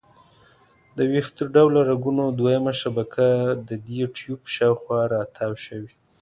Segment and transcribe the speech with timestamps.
[0.97, 3.27] د ویښته ډوله رګونو دویمه شبکه
[3.67, 5.93] د دې ټیوب شاوخوا را تاو شوي.